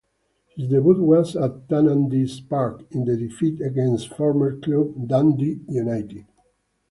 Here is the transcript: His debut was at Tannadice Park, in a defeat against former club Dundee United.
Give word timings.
His 0.55 0.67
debut 0.67 0.99
was 1.03 1.35
at 1.35 1.67
Tannadice 1.67 2.41
Park, 2.49 2.87
in 2.91 3.07
a 3.07 3.15
defeat 3.15 3.61
against 3.61 4.09
former 4.11 4.59
club 4.59 5.07
Dundee 5.07 5.59
United. 5.67 6.25